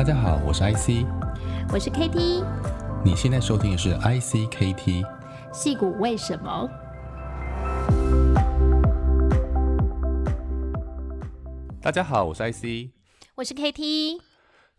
[0.00, 1.04] 大家好，我是 IC，
[1.70, 2.42] 我是 KT，
[3.04, 5.04] 你现在收听的是 ICKT。
[5.52, 6.66] 戏骨为什么？
[11.82, 12.88] 大家好，我是 IC，
[13.34, 14.22] 我是 KT。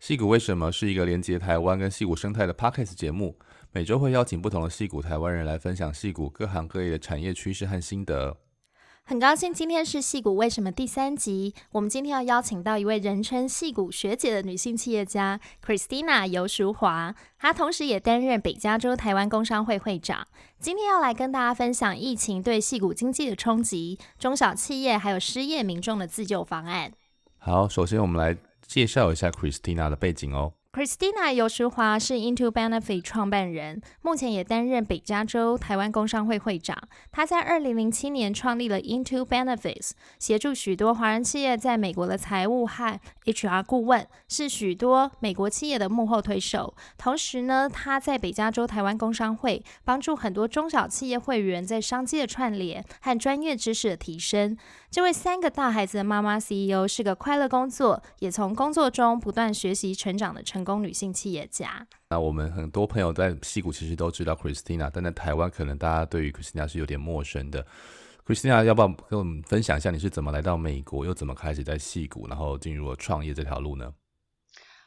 [0.00, 3.38] 戏骨为什么是一个连接台湾跟戏骨生态的 Podcast 节目，
[3.70, 8.38] 每周会邀请不同的戏骨台湾人来分享戏骨各行各业的产业趋势和心得。
[9.04, 20.26] 很高兴今天是矽谷为什么第三集，我们今天要邀请到一位人称矽谷学姐的女性企业家 Christina 尤淑华，她同时也担任北加州台湾工商会会长。
[20.60, 26.92] 今天要来跟大家分享疫情对矽谷经济的冲击、中小企业还有失业民众的自救方案。
[27.38, 30.52] 好，首先我们来介绍一下 Christina 的背景哦。
[30.74, 36.88] Christina 游淑华是 Into Benefit 创办人，目前也担任北加州台湾工商会会长。
[37.10, 46.74] 他在二零零七年创立了 Into Benefits，协助许多华人企业在美国的财务和 HR 顾问，是许多美国企业的幕后推手。
[46.96, 54.56] 同时呢，他在北加州台湾工商会帮助很多中小企业会员在商机的串联和专业知识的提升。
[54.92, 61.86] 这位三个大孩子的妈妈 CEO 是个快乐工作，也从工作中不断学习成长的成功女性企业家。
[62.10, 67.66] 那我们很多朋友在戏谷其实都知道 Christina，但在台湾可能大家对于 Christina 是有点陌生的。
[68.26, 73.90] Christina 要不要跟我们分享一下你是怎么来到美国，又怎么开始在戏谷，然后进入了创业这条路呢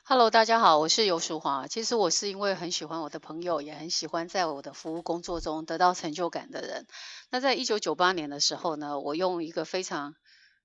[0.07, 1.65] ？Hello，大家好，我是游淑华。
[1.65, 6.85] 其实我是因为很喜欢我的朋友，也很喜欢在我的服务工作中得到成就感的人。
[7.31, 10.13] 那在一九九八年的时候呢，我用一个非常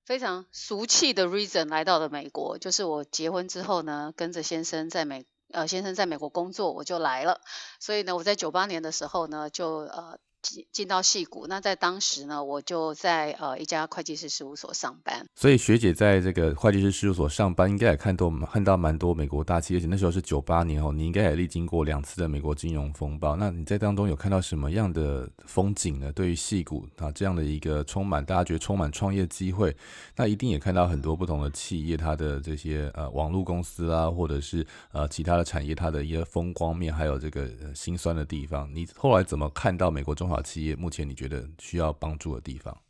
[0.04, 7.40] 非常俗气的 reason 来到了美国，就是我结婚之后呢，跟着先生在美呃先生在美国工作，我就来了。
[7.80, 10.18] 所以呢，我在九八年的时候呢，就呃。
[10.42, 15.26] 进进到戏谷，那在当时呢，我就在呃一家会计师事务所上班。
[15.34, 23.36] 所以学姐在这个会计师事务所上班，应该也看到看到蛮多美国大企业，而且那时候是九八年哦，你应该也历经过两次的美国金融风暴。
[23.36, 26.12] 那你在当中有看到什么样的风景呢？
[26.12, 29.76] 对于戏谷啊这样的一个充满大家觉得充满创业机会，
[30.16, 38.68] 那一定也看到很多不同的企业，它的这些呃网络公司啊，或者是呃其他的产业，它的一些风光面，还有这个心酸的地方。
[38.74, 42.82] 你后来怎么看到美国中小企业目前你觉得需要帮助的地方？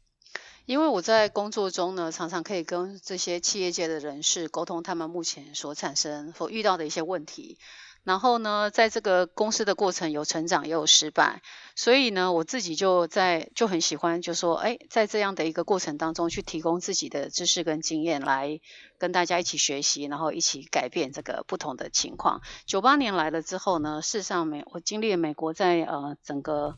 [0.67, 7.59] 因为我在工作中呢，常常可以跟这些企业界的人士沟通他们目前所产生、所遇到的一些问题。
[8.03, 11.43] 然后呢，在这个公司的过程有成长也有失败，
[11.75, 18.61] 所以呢，我自己就在就很喜欢，就说，哎，在这样的一个过程当中，去提供自己的知识跟经验，来
[18.97, 22.41] 跟大家一起学习，然后一起改变这个不同的情况。
[22.65, 26.77] 九八年来了之后呢，事实上美我经历了美国在呃整个。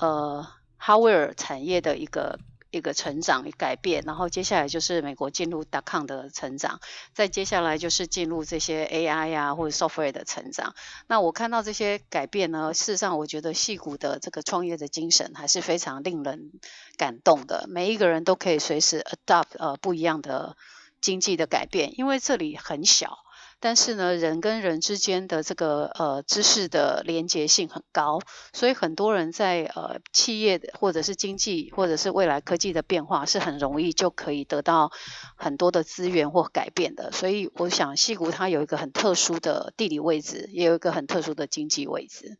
[0.00, 2.38] 呃，哈维尔产业的一个
[2.70, 6.80] 一个成长与改变，然后接下来就是美国进入 dot-com 的成长，
[7.12, 10.74] 再接下来就是进入这些 AI 呀、或者 software 的成长。
[11.06, 16.50] 那我看到这些改变呢，事实上我觉得戏骨的这个创业的精神还是非常令人
[16.96, 17.66] 感动的。
[17.68, 20.56] 每一个人都可以随时 adopt 呃不一样的
[21.02, 23.18] 经济的改变，因为这里很小。
[23.62, 28.18] 但是呢，人跟人之间的这个呃知识的连结性很高，
[28.52, 34.90] 所以很多人在呃企业或者是经济或者是未来科技的变化是很容易就可以得到
[35.36, 37.12] 很多的资源或改变的。
[37.12, 42.38] 所以我想，西谷它有一个很特殊的地理位置，也有一个很特殊的经济位置。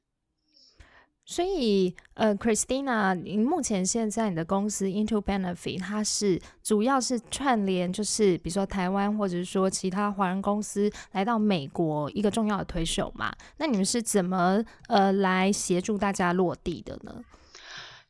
[1.32, 13.32] 所以，呃，Christina，你目前现在你的公司 Into Benefit，它是主要是串联，就是比如说台湾或者是说其他华人公司来到美国一个重要的推手嘛？
[13.56, 17.24] 那你们是怎么呃来协助大家落地的呢？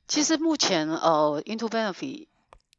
[0.09, 2.27] 其实目前呃，Into Benefit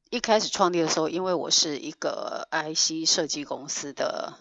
[0.09, 4.33] 一开始创立的时候，因为我是一个 IC 设计公司的。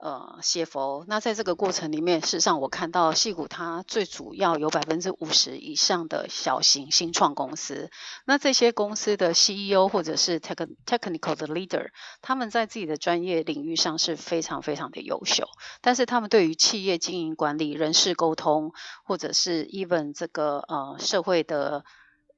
[0.00, 7.90] 呃，CFO，那在这个过程里面，事实上我看到戏谷它最主要有百分之五十以上的小型新创公司。
[8.24, 11.88] 那这些公司的 CEO 或者是 tech technical 的 leader，
[12.22, 15.48] 他们在自己的专业领域上是非常非常的优秀，
[15.80, 18.72] 但是他们对于企业经营管理、人事沟通，
[19.04, 21.84] 或者是 even 这个呃社会的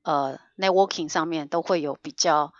[0.02, 2.54] 呃 networking 上面，都会有比较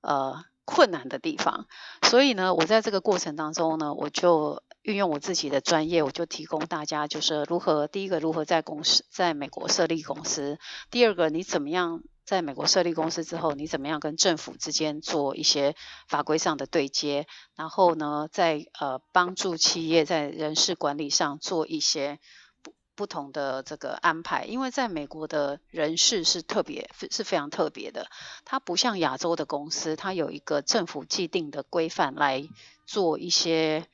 [0.00, 0.44] 呃。
[0.64, 1.66] 困难的地方，
[2.02, 10.58] 所以呢，我在这个过程当中呢，我就运用我自己的专业，我就提供大家，就是如何第一个如何在公司在美国设立公司，
[10.90, 15.76] 第二个你怎么样在美国设立公司之后，你怎么样跟政府之间做一些
[16.08, 22.18] 法规上的对接，然后呢，在呃帮助企业在人事管理上做一些。
[22.96, 28.08] 不同的这个安排，因为在美国的人事是特别是非常特别的，
[28.44, 32.48] 它不像亚洲的公司，它有一个政府既定的规范来
[32.86, 33.86] 做一些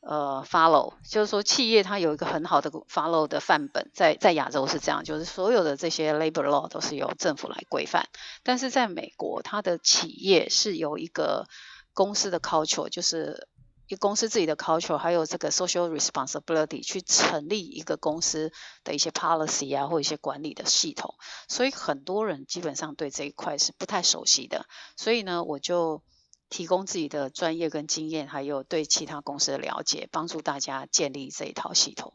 [0.00, 8.08] 呃，follow，就是说企业它有一个很好的 follow 的范本，在在亚洲是这样，就是所有的这些 labor law 都是由政府来规范，
[8.44, 11.48] 但是在美国，它的企业是有一个
[11.92, 13.48] 公司的 culture，就是
[13.88, 18.52] 一公司自己的 culture，还有这个 social responsibility 去成立一个公司
[18.84, 21.14] 的一些 policy 啊，或一些管理的系统，
[21.48, 24.66] 所以很多人基本上对这一块是不太熟悉的，
[24.96, 26.02] 所以呢，我就。
[26.48, 32.14] 提供自己的专业跟经验，还有对其他公司的了解，帮助大家建立这一套系统。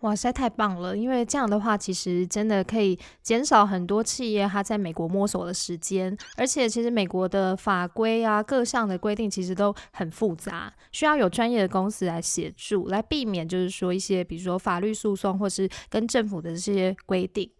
[0.00, 0.96] 哇塞，太棒了！
[0.96, 6.16] 因为这样的话，其实真的可以减少很多企业它在美国摸索的时间。
[6.36, 17.50] 而且，其实美国的法规啊，各项的规定其实都很复杂，需要有专业的公司来协助，来避免就是说一些，比如说法律诉讼，或是跟政府的这些规定。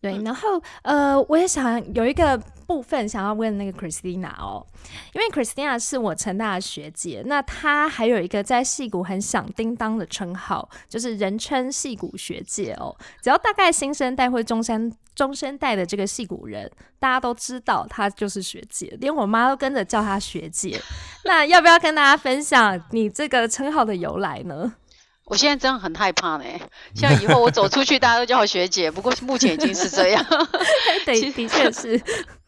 [0.00, 2.40] 对，然后呃，我也想有一个。
[2.62, 4.66] 部分想要问那个 Christina 哦，
[5.12, 12.96] 因为 Christina 是我成大的学姐，那她还有一个在戏谷很响叮当的称号，就是人称戏谷学姐哦。
[13.22, 20.80] 只要大概新生代或中山中生代的这个戏谷人，大家都知道她就是学姐，连我妈都跟着叫她学姐。
[21.24, 24.74] 那要不要跟大家分享你这个称号的由来呢？
[25.26, 26.44] 我现在真的很害怕呢，
[26.94, 28.90] 像以后我走出去，大家都叫我学姐。
[28.90, 30.22] 不过目前已经是这样，
[31.06, 31.98] 的的确是。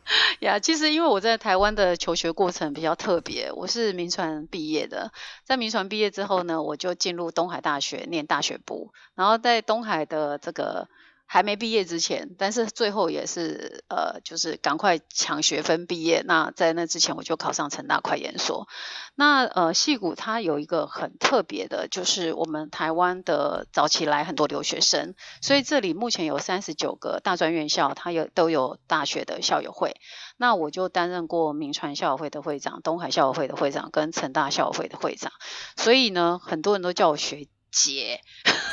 [0.41, 5.13] 呀其实因为我在台湾的求学过程比较特别，我是民传毕业的，
[5.45, 10.89] 在民传毕业之后呢，我就进入东海大学念大学部，然后在东海的这个。
[11.27, 16.23] 还没毕业之前，但是最后也是呃，就是赶快抢学分毕业。
[16.27, 18.69] 那在那之前，我就考上成大快研所。
[19.17, 29.97] 那呃，戏谷它有一个很特别的，就是我们台湾的早期来很多留学生，所以这里目前有三十九个大专院校，它有都有大学的校友会。
[30.37, 35.33] 那我就担任过明传校友会的会长、东海校友会的会长跟成大校友会的会长，
[35.77, 38.21] 所以呢，很多人都叫我学姐，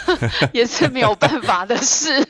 [0.53, 2.25] 也是没有办法的事。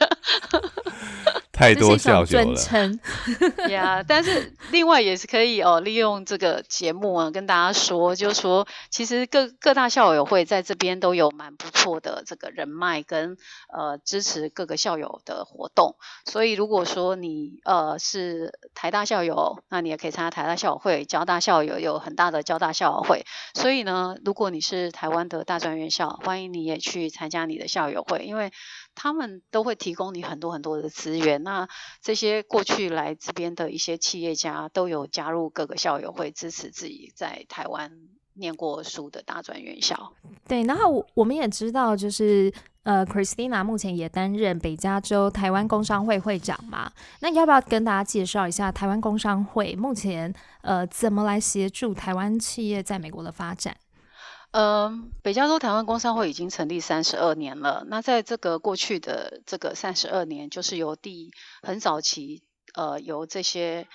[1.62, 13.38] 太多教学了，呀， 但是另外也是可以哦，利用这个节目啊，跟大家说，就是说，其实各各大校友会在这边都有蛮不错的这个人脉跟
[13.72, 15.98] 呃支持各个校友的活动。
[16.26, 23.24] 所以如果说你呃是台大校友，那你也可以参加台大校友会；交大校友有很大的交大校友会。
[23.54, 28.52] 所以呢，如果你是台湾的大专院校，欢迎你也去参加你的校友会，因为。
[29.02, 31.42] 他们都会提供你很多很多的资源。
[31.42, 31.68] 那
[32.04, 37.92] 这些过去来这边的一些企业家都有加入各个校友会，支持自己在台湾
[38.36, 40.14] 念过书的大专院校。
[40.48, 42.54] 对，然后我们也知道，就是
[42.84, 46.92] 呃，Christina 目前也担任北加州台湾工商会会长嘛。
[47.22, 50.32] 那要不要跟大家介绍一下台湾工商会目前
[50.62, 53.76] 呃怎么来协助台湾企业在美国的发展？
[54.52, 54.92] 呃，
[55.24, 57.86] 北加州台湾工商会已经成立三十二年了。
[57.88, 61.32] 那在这个过去的这个三十二年，就是由第
[61.62, 62.44] 很早期，
[62.74, 63.88] 呃，由这些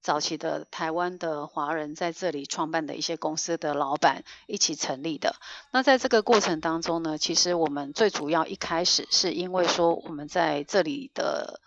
[0.00, 5.36] 早期的台湾的华人在这里创办的一些公司的老板一起成立的。
[5.70, 11.60] 那在这个过程当中呢，其实我们最主要一开始是因为说我们在这里的。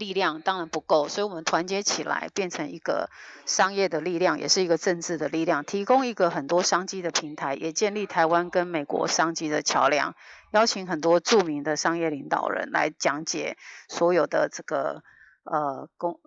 [0.00, 3.10] 力量当然不够，所以我们团结起来，变成一个
[3.44, 10.14] 商业的力量，也是一个政治的力量，提供一个很多商机的平台，也建立台湾跟美国商机的桥梁，
[10.52, 15.02] 邀请很多著名的商业领导人来讲解所有的这个
[15.44, 16.18] 呃公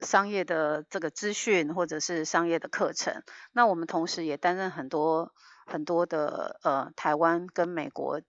[0.00, 3.22] 商业的这个资讯或者是商业的课程。
[3.52, 5.32] 那我们同时也担任很多
[5.64, 8.20] 很多的呃台湾跟美国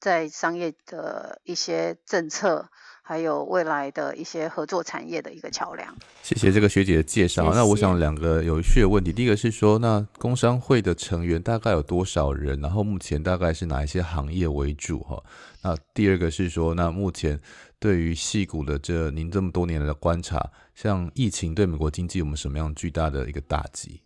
[0.00, 2.68] 在商业的一些政策。
[3.00, 5.96] 还有未来的一些合作产业的一个桥梁。
[6.22, 7.42] 谢谢这个学姐的介绍。
[7.44, 7.56] 谢谢。
[7.56, 12.60] 那我想两个有趣的问题，第一个是说，那工商会的成员大概有多少人？
[12.60, 15.00] 然后目前大概是哪一些行业为主？
[15.04, 15.24] 哈，
[15.62, 17.40] 那第二个是说，那目前
[17.78, 24.02] 对于戏股的这您这么多年来的观察，像疫情对美国经济有没有什么样巨大的一个打击？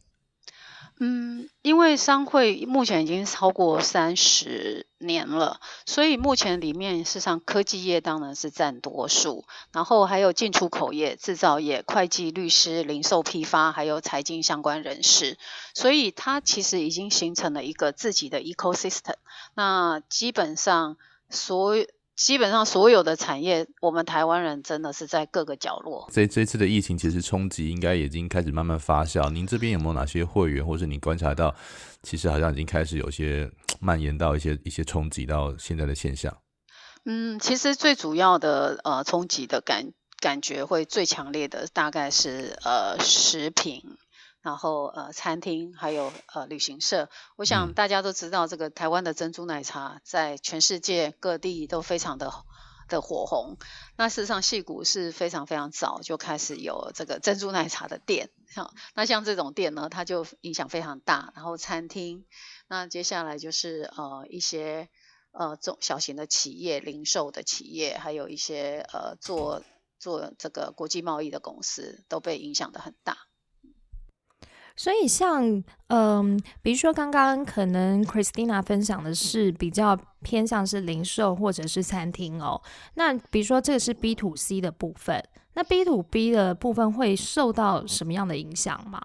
[1.04, 15.38] 嗯，因为商会目前已经超过三十年了，所以目前里面事实上科技业当然是占多数，然后还有进出口业、制造业、会计、律师、零售批发，还有财经相关人士，
[15.74, 19.16] 所以它其实已经形成了一个自己的 ecosystem。
[19.54, 21.74] 那基本上所。
[22.14, 26.08] 基本上所有的产业，我们台湾人真的是在各个角落。
[26.12, 29.30] 这这次的疫情其实冲击应该已经开始慢慢发酵。
[29.30, 31.54] 您这边有没有哪些会员，或是你观察到，
[32.02, 33.50] 其实好像已经开始有些
[33.80, 36.36] 蔓延到一些一些冲击到现在的现象？
[37.04, 43.82] 嗯，其实最主要的呃冲击的感感觉会最强烈的大概是呃食品。
[44.42, 47.08] 然后呃餐厅，还有呃旅行社。
[47.36, 52.32] 我想大家都知道，这个台湾的珍珠奶茶在全世界各地都非常的
[52.88, 53.56] 的火红。
[53.96, 58.30] 那事实上，戏谷是非常非常早就开始有这个珍珠奶茶的店。
[58.48, 61.32] 像那像这种店呢，它就影响非常大。
[61.36, 62.26] 然后餐厅，
[62.68, 64.90] 那接下来就是呃一些
[65.30, 69.62] 呃中小型的企业、零售的企业，还有一些呃做
[69.98, 73.16] 做这个国际贸易的公司，都被影响的很大。
[74.76, 82.60] 所以像，嗯，比如说刚刚可能 Christina 分享的是比较偏向是零售或者是餐厅哦。
[82.94, 85.22] 那比如说这个是 B to C 的部分，
[85.54, 89.00] 那 B to B 的部分会受到什么样的影响吗？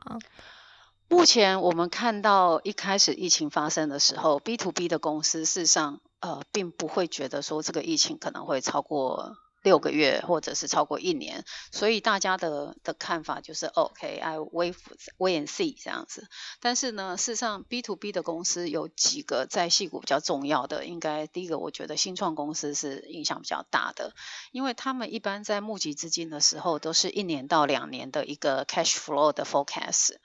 [1.10, 9.38] 目前我们看到一开始疫情发生的时候，B to B 的公司事实上呃并不会觉得说这个疫情可能会超过。
[9.64, 14.76] 六个月或者是超过一年，所以大家的的看法就是 OK，I wait
[15.18, 16.28] wait and see 这样子。
[16.62, 24.14] 但是呢，事实上 B to B 的公司有几个在戏股比较重要的，应该第一个我觉得新创公司是影响比较大的，
[24.52, 30.18] 因为他们一般在募集资金的时候都是一年到两年的一个 cash flow 的 forecast，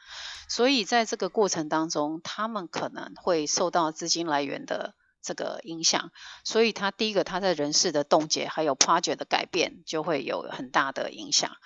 [0.49, 4.95] 所以在这个过程当中，他们可能会受到资金来源的。
[5.23, 6.11] 这个影响，
[6.45, 11.57] 所以他第一个他在人事的冻结，还有 project 的改变，就会有很大的影响。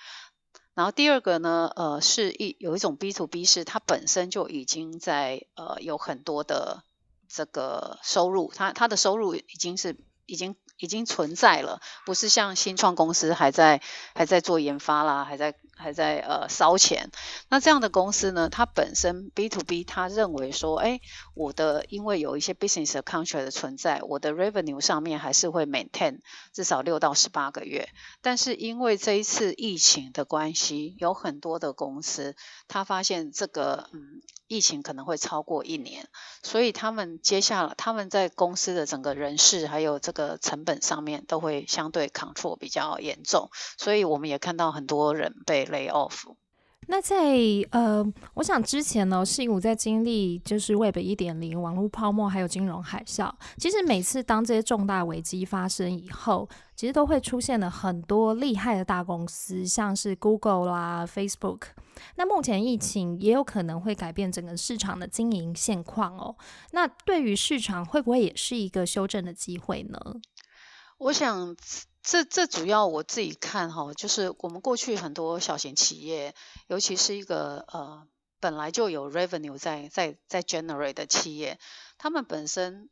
[0.75, 6.85] 然后第二个呢，呃，是一有一种 B to B 是它本身就已经在呃有很多的
[7.29, 9.97] 这个收入，它它的收入已经是
[10.27, 10.55] 已经。
[10.79, 13.81] 已经存在了，不是像新创公司还在
[14.15, 17.11] 还在做研发啦，还在还在呃烧钱。
[17.49, 21.01] 那这样的公司呢，它本身 B to B，它认为说，哎，
[21.35, 26.21] 我的因为有一些 business contract 的存在，我的 revenue 上面还是会 maintain
[26.53, 27.89] 至少六到十八个月。
[28.23, 32.35] 但是因为这一次疫情的关系，有很多的公司，
[32.67, 34.23] 他发现这个嗯。
[34.49, 36.09] 疫情可能会超过一年，
[36.45, 46.25] 所以他们接下来他们在公司的整个人事还有这个成本上面都会相对 control 比较严重，所以我们也看到很多人被 lay off。
[46.89, 47.37] 那在
[47.73, 48.05] 呃，
[48.35, 61.63] 我想之前呢，矽谷在经历就是 Web 一点零网络泡沫还有金融海啸，其实每次当这些重大危机发生以后，其实都会出现了很多厉害的大公司，像是 Google 啦、Facebook。
[62.15, 66.37] 那目前疫情也有可能会改变整个市场的经营现况哦。
[66.71, 69.99] 那对于市场会不会也是一个修正的机会呢？
[70.99, 71.57] 我想。
[72.07, 76.37] 这这主要我自己看哈，就是我们过去很多小型企业，
[76.69, 78.07] 尤其是一个呃
[78.39, 81.59] 本来就有 revenue 在在在 generate 的企业，
[81.99, 82.89] 他们本身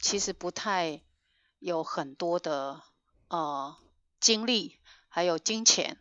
[0.00, 1.00] 其实不太
[1.60, 2.82] 有很多的
[3.28, 3.76] 呃
[4.18, 5.96] 精力，还有金钱，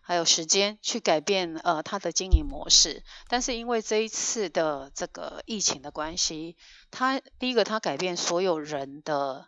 [0.00, 3.04] 还有时间去改变呃它的经营模式。
[3.28, 6.56] 但是因为这一次的这个疫情的关系，
[6.90, 9.46] 它第一个它改变所有人的。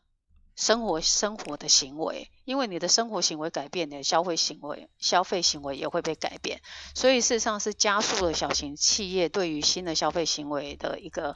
[0.61, 6.61] 生活生活的行为，因为你的生活行为改变，你的消费行为消费行为也会被改变，
[6.95, 11.35] 所以事实上是加速了小型企业对于新的消费行为的一个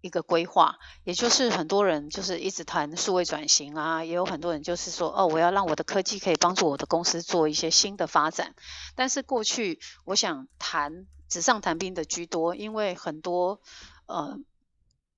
[0.00, 0.80] 一个规划。
[1.04, 8.56] 也就是很多人就是一直谈数位转型啊，也有很多人就是说，哦，我要让我的科技可以帮助我的公司做一些新的发展。
[8.96, 13.60] 但是过去我想谈纸上谈兵的居多，因为很多
[14.06, 14.36] 呃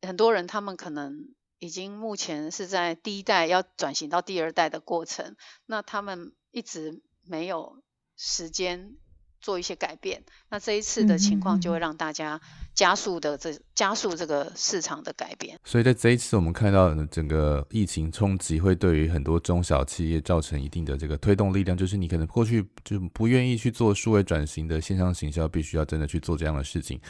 [0.03, 1.29] 很多人他们可能。
[1.63, 7.85] 已经目前是在第一代要转型到第二代的过程，那他们一直没有
[8.17, 8.97] 时间
[9.43, 12.41] 做一些改变，那这一次的情况就会让大家
[12.73, 15.59] 加速的这加速这个市场的改变。
[15.65, 27.01] 所以在这一次我们看到整个疫情冲击会对于很多中小企业造成一定的这个推动力量，就是你可能过去就不愿意去做数位转型的线上行销，必须要真的去做这样的事情。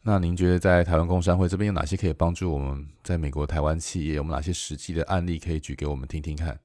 [0.00, 4.14] 那您觉得在台湾工商会这边有哪些可以帮助我们在美国台湾企业？
[4.14, 6.58] 有没有哪些实际的案例可以举给我们听听看？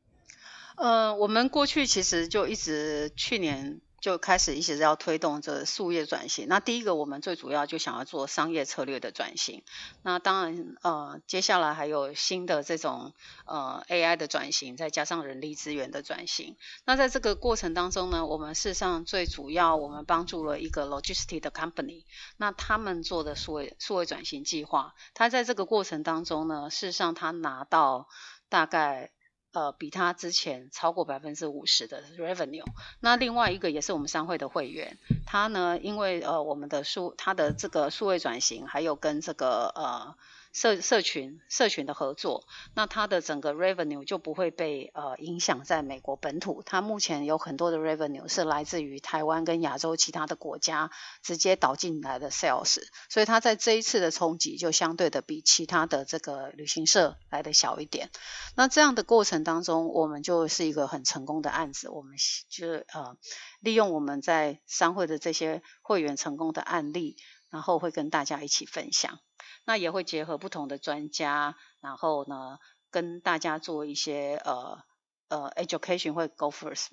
[0.77, 3.81] 呃，我们过去其实就一直去年。
[3.99, 6.47] 就开始一直要推动这数业转型。
[6.47, 9.63] 那第一个，我们最主要就想要做商业策略的转型。
[10.03, 13.13] 那当然，呃，接下来还有新的这种
[13.45, 16.55] 呃 AI 的转型，再加上人力资源的转型。
[16.85, 22.05] 那在这个过程当中呢，我们事实上最主要，我们帮助了一个 logistics 的 company。
[22.37, 28.07] 那他们做的数位数位转型计划，他在这个过程当中呢，事实上他拿到
[28.47, 29.11] 大概。
[29.57, 32.63] 呃，比他之前超过百分之五十的 revenue。
[32.99, 40.15] 那另外一个也是我们商会的会员，他呢，因为呃我们的数，他的这个数位转型，还有跟这个呃
[40.53, 46.63] 社社群社群的合作，那它的整个 revenue 就不会被呃影响在美国本土。
[46.65, 58.09] 它目前有很多的 revenue 是来自于台湾跟亚洲其他的国家直接导进来的 sales，所以它在这一次的冲击就相对的比其他的这个旅行社来的小一点。
[58.55, 61.89] 那这样的过程当中，我们就是一个很成功的案子。
[61.89, 62.15] 我们
[62.49, 63.17] 就是呃
[63.59, 67.17] 利用我们在商会的这些会员成功的案例，
[67.49, 69.19] 然后会跟大家一起分享。
[69.67, 72.57] 那也会结合不同的专家，然后呢，
[72.89, 74.79] 跟大家做一些呃
[75.27, 76.87] 呃 education 会 go first。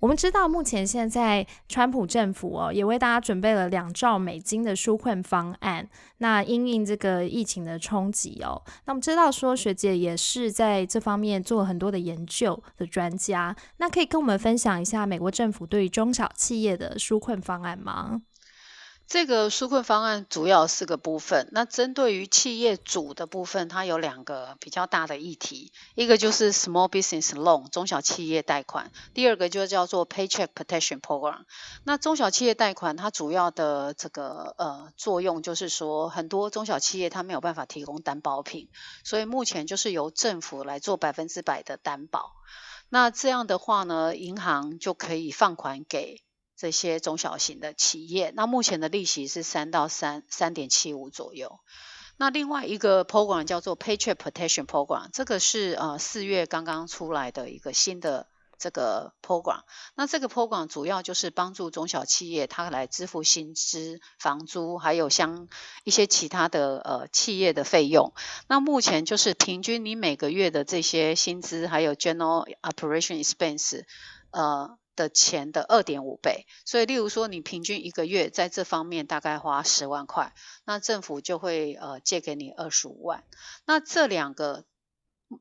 [0.00, 5.88] 我们知道目前现在川普政府哦，也为大家准备了两兆美金的纾困方案。
[6.18, 18.22] 那因应这个疫情的冲击哦，那我们知道说学姐也是在这方面做很多的研究的专家，那可以跟我们分享一下美国政府对于中小企业的纾困方案吗？
[19.10, 21.48] 这个纾困方案主要四个部分。
[21.50, 31.40] 那针对于企业主的部分，它有两个比较大的议题，一个就是 Small Business Loan 中小企业贷款，第二个就叫做 Paycheck Protection Program。
[31.82, 38.68] 那中小企业贷款它主要的这个呃作用就是说，很多中小企业它没有办法提供担保品，
[39.02, 42.36] 所以目前就是由政府来做百分之百的担保。
[42.88, 46.22] 那这样的话呢，银行就可以放款给。
[46.60, 51.58] 这些中小型的企业，那目前的利息是三到三三点七五左右。
[52.18, 58.26] 那另外一个 program 叫做 Paycheck Protection Program，这个是呃四月刚刚出来的一个新的
[58.58, 59.62] 这个 program。
[59.94, 65.48] 那这个 program 主要就是帮助中小企业，它来支付薪资、房租，还有像
[65.84, 68.12] 一些其他的呃企业的费用。
[68.48, 73.84] 那目前就是平均你每个月的这些薪资，还有 General Operation Expense，
[74.32, 74.76] 呃。
[74.96, 83.24] 的钱的二点五倍，所以例如说你平均一个月在这方面大概花十万块，那政府就会呃借给你二十五万。
[83.64, 84.64] 那这两个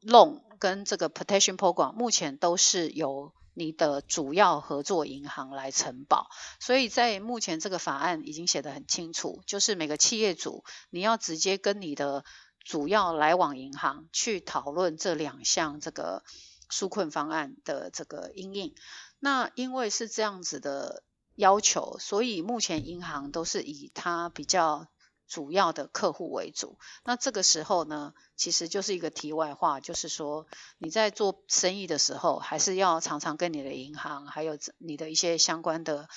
[0.06, 6.30] loan 跟这个 protection program 目前都是由你的主要合作银行来承保，
[6.60, 12.24] 所以在目前这个法案已经写得很清楚，就是每个企业主你要直接跟你的
[12.64, 16.24] 主要来往银行去讨论这两项这个
[16.72, 18.76] 纾困方案的这个因应。
[19.20, 21.04] 那因为是这样子的
[21.36, 24.88] 要求，所以目前银行都是以它比较
[25.28, 26.80] 主要的客户为主。
[27.04, 36.10] 那这个时候呢，其实就是一个题外话，就是说你在做生意的时候，还是要常常跟你的银行，还有你的一些相关的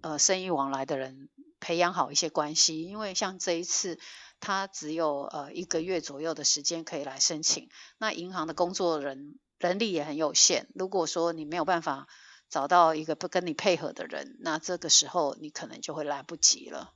[0.00, 2.82] 呃生意往来的人培养好一些关系。
[2.82, 3.98] 因为像这一次，
[4.40, 10.68] 他只有呃一个月左右的时间可以来申请，那银行的工作人人力也很有限。
[10.74, 12.06] 如果说你没有办法，
[12.52, 16.92] 找到一个不跟你配合的人，那这个时候你可能就会来不及了。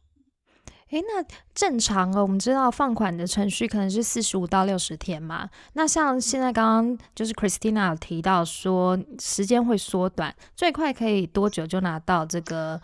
[0.91, 5.49] 诶，那正常哦，我们知道放款的程序可能是四十五到六十天嘛。
[5.73, 12.79] 那像现在刚刚就是 Christina 有提到说时间会缩短，最快可以多久就拿到这个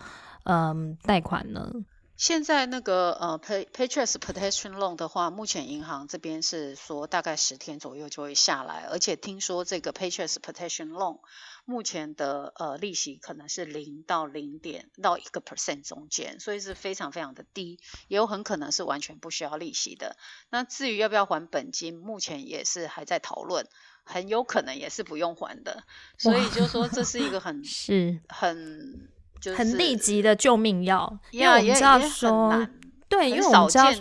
[0.45, 1.71] 嗯贷款呢？
[2.17, 11.19] 现在那个呃 Pay Paycheck Protection Loan 的话，目前银行这边是说大概十天左右就会下来，而且听说这个 Paycheck Protection Loan
[11.65, 20.17] 目前的呃利息可能是零到零点到一个 percent 中间，所以是非常非常的低，也有很可能是完全不需要利息的。
[20.51, 23.67] 那至于要不要还本金，目前也是还在讨论，
[24.05, 25.83] 很有可能也是不用还的。
[26.19, 29.09] 所以就说这是一个很 是很。
[29.43, 32.67] 就是、很立即的救命药，因为我们知道说，
[33.09, 33.93] 对，因为我们知道，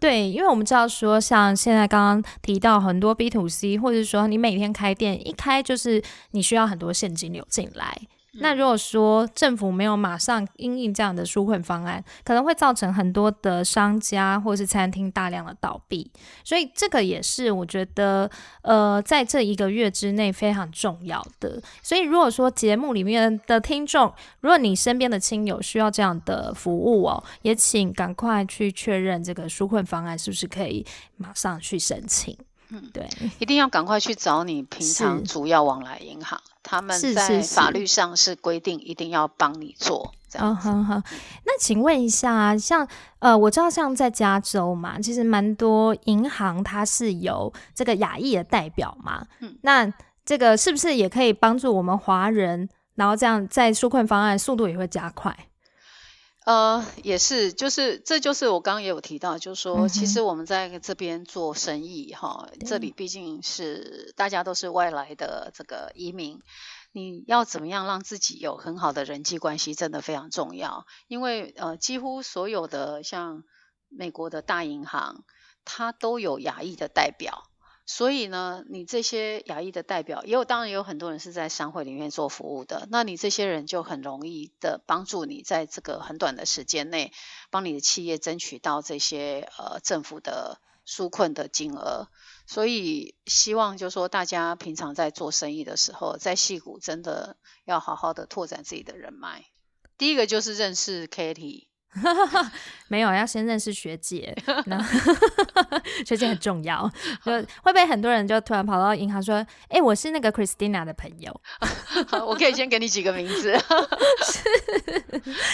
[0.00, 8.00] 对，因为我们知道说，像现在刚刚提到很多 B to C，或者说你每天开店一开就是你需要很多现金流进来。
[8.40, 16.10] 那如果说政府没有马上应应这样的纾困方案，可能会造成很多的商家或是餐厅大量的倒闭，
[16.44, 18.30] 所以这个也是我觉得
[18.62, 21.60] 呃在这一个月之内非常重要的。
[21.82, 32.36] 所以如果说节目里面的听众，如果你身边的亲友需要这样的服务哦，也请赶快去确认这个纾困方案是不是可以马上去申请。
[32.70, 36.40] 嗯，对，一定要赶快去找你平常主要往来银行。
[36.62, 40.68] 他们在法律上是规定一定要帮你做这样子。
[40.68, 42.86] 那请问一下，像
[43.20, 49.26] 呃，我知道像在加州嘛，其实蛮多银行它是有这个亚裔的代表嘛。
[49.40, 49.90] 嗯，那
[50.26, 55.34] 这个是不是也可以帮助我们华人，然后这样在纾困方案速度也会加快？
[56.48, 66.40] 呃，也是，就是这就是我刚刚也有提到，就是说，其实我们在这边做生意哈，这里毕竟是大家都是外来的这个移民，
[66.90, 70.86] 你要怎么样让自己有很好的人际关系，真的非常重要。
[71.06, 73.44] 因为呃，几乎所有的像
[73.90, 75.24] 美国的大银行，
[75.66, 77.47] 它都有亚裔的代表。
[77.90, 82.86] 所以呢，你这些亚裔的代表，也有当然有很多人是在商会里面做服务的。
[82.90, 87.14] 那你这些人就很容易的帮助你在这个很短的时间内，
[87.48, 92.08] 帮你的企业争取到这些呃政府的纾困的金额。
[92.46, 99.46] 所以希望就是说，大家平常在做生意的时候，在戏谷真的要好好的拓展自己的人脉。
[99.96, 101.67] 第一个就是认识 Katie。
[102.88, 104.34] 没有，要先认识学姐，
[104.66, 104.80] 那
[106.06, 106.90] 学姐很重要。
[107.24, 109.36] 就会不会很多人就突然跑到银行说
[109.68, 111.40] ：“哎、欸，我是那个 Christina 的朋友。”
[112.26, 113.56] 我可以先给你几个名字。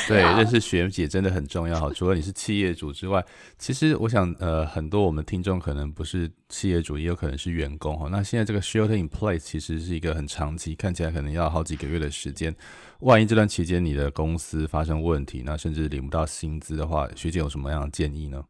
[0.08, 1.92] 对，认识学姐真的很重要。
[1.92, 3.24] 除了你是企业主之外，
[3.58, 8.08] 其实我想，呃，很多我们听众可能不是企业主，也有可能是员工哈。
[8.10, 12.54] 那现在这个 Shelter in Place 其实是一个很长期，看起来可能要好几个月的时间。
[13.00, 18.44] 万一这段期间你的公司发生问题，那甚至领不到薪资的话，学姐有什么样的建议呢？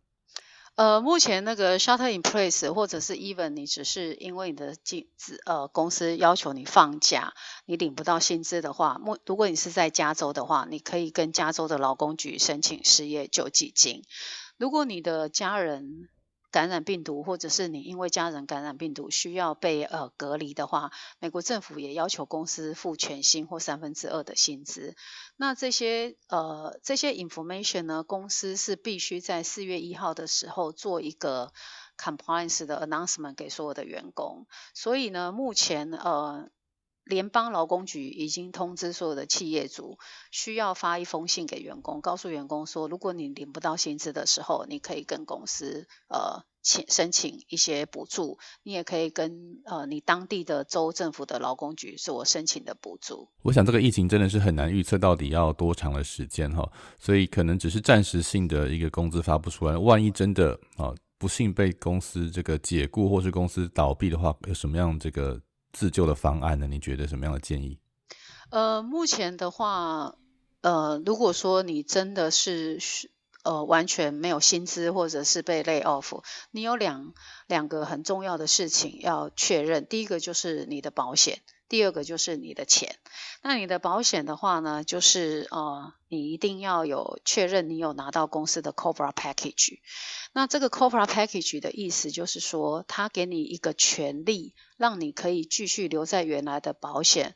[0.76, 7.32] 呃，目前那个 shelter in place，或者是 even 你只是因为你的经资呃公司要求你放假，
[7.64, 14.02] 你领不到薪资的话，目如果你是在加州的话，你可以跟加州的劳工局申请失业救济金。
[14.58, 16.08] 如果你的家人
[16.54, 24.94] 感染病毒，或者是你因为家人感染病毒需要被呃隔离的话，美国政府也要求公司付全薪或三分之二的薪资。
[25.36, 31.52] 那这些呃这些 information 呢，公司是必须在四月一号的时候做一个
[31.98, 34.46] compliance 的 announcement 给所有的员工。
[34.74, 36.48] 所以呢，目前呃。
[37.04, 39.98] 联邦劳工局已经通知所有的企业主，
[40.30, 53.28] 需要发一封信给员工，告诉员工说，如果你领不到薪资的时候，你可以跟公司呃请申请一些补助，你也可以跟呃你当地的州政府的劳工局是我申请的补助。
[53.42, 56.66] 我想这个疫情真的是很难预测到底要多长的时间哈，
[56.98, 65.38] 所以可能只是暂时性的一个工资发不出来，万一真的啊不幸被公司这个解雇或是公司倒闭的话，有什么样这个？
[65.74, 66.66] 自救的方案呢？
[66.66, 67.78] 你觉得什么样的建议？
[68.50, 70.14] 呃，目前的话，
[70.60, 72.78] 呃，如果说你真的是
[73.42, 77.12] 呃完全没有薪资，或者是被 lay off，你有两
[77.48, 79.86] 两个很重要的事情要确认。
[79.86, 82.96] 第一个就是你的保险，第二个就是你的钱。
[83.42, 89.80] 那你的保险的话呢，就是呃，你一定要有确认你有拿到公司的 COBRA package。
[90.32, 97.34] 那这个 COBRA package 的意思就是说，他给你一个权利，让你可以继续留在原来的保险，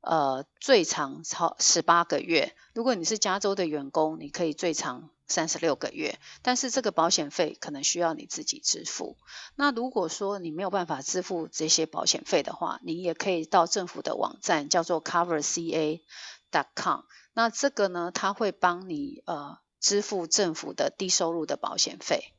[0.00, 2.54] 呃，最长超十八个月。
[2.72, 6.18] 如果你是加州的员工，你可以最长三十六个月。
[6.42, 9.16] 但是这个保险费可能需要你自己支付。
[9.54, 16.00] 那如果说你没有办法支付这些保险费的话，你也可以到政府的网站叫做 CoverCA.com。
[17.34, 19.58] 那这个呢，他会帮你呃。
[19.80, 22.32] 支付政府的低收入的保险费。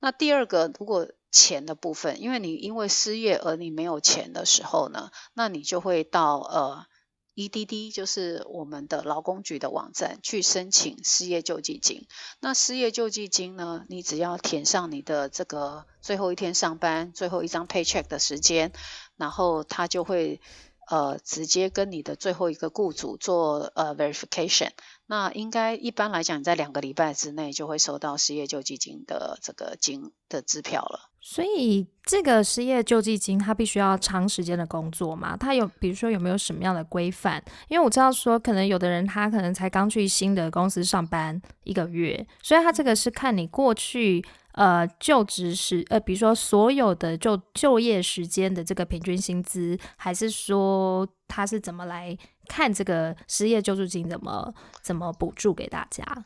[0.00, 6.86] 那第二个，如果钱的部分，因为你因为失业而你没有钱的时候呢，那你就会到呃
[7.34, 12.06] EDD，就是我们的劳工局的网站去申请失业救济金。
[12.40, 18.72] 那失业救济金呢，你只要填上你的这个最后一天上班、最后一张 paycheck 的时间，
[19.16, 20.40] 然后他就会
[20.88, 24.70] 呃直接跟你的最后一个雇主做呃 verification。
[25.10, 31.08] 那应该一般来讲，在两个礼拜之内就会收到失业救济金的这个金的支票了。
[31.18, 35.34] 所以这个失业救济金，它必须要长时间的工作嘛？
[35.34, 37.42] 它有，比如说有没有什么样的规范？
[37.68, 52.16] 因为我知道说，可能有的人他可能才刚去新的公司上班一个月，所以他这个是看你过去呃就职时呃，比如说所有的就就业时间的这个平均薪资，还是说他是怎么来？
[52.48, 56.24] 看这个失业救助金怎么怎么补助给大家？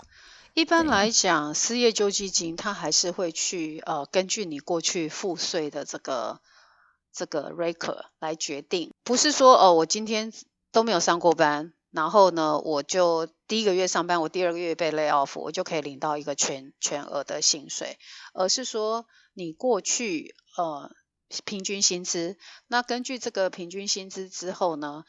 [0.54, 6.40] 一般来讲，失业救济金它还是会去呃根据你过去付税的这个
[7.10, 10.30] 这个 record 来决定，不是说哦我今天
[10.70, 17.98] 都没有上过班，然后呢我就第一个月上班，我第二个月被 lay off，我就可以领到一个全全额的薪水，
[18.34, 20.90] 而是说你过去呃
[21.46, 22.36] 平均薪资，
[22.68, 25.04] 那根据这个平均薪资之后呢？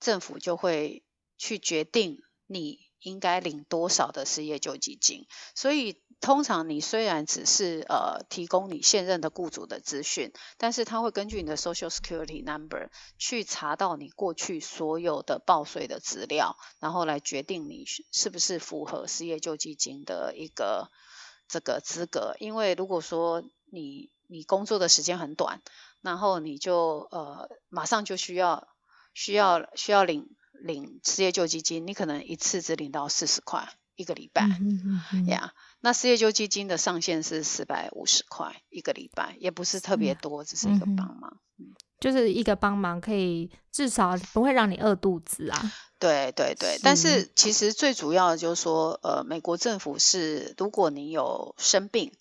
[0.00, 1.04] 政府就会
[1.36, 20.90] 去决定你应该领多少的失业救济金，所以通常你虽然只是呃提供你现任的雇主的资讯，但是他会根据你的 Social Security Number 去查到你过去所有的报税的资料，然后来决定你是不是符合失业救济金的一个
[21.46, 22.34] 这个资格。
[22.40, 25.62] 因为如果说你你工作的时间很短，
[26.00, 28.66] 然后你就呃马上就需要。
[29.18, 34.42] 需要需要领领失业救济金，你可能一次只领到四十块，一个礼拜。
[34.42, 35.50] 呀、嗯嗯嗯 yeah，
[35.80, 41.40] 那失业救济金的上限是四百五十块一个礼拜，也不是特别多，只是一个帮忙。
[41.58, 45.72] 嗯，就是一个帮忙，可以至少不会让你饿肚子啊。
[45.98, 52.12] 对对对，但是其实最主要的就是说，呃，美国政府是，如果你有生病，